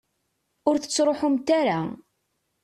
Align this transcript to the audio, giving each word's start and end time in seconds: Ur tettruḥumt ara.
Ur 0.67 0.75
tettruḥumt 0.77 1.47
ara. 1.59 1.79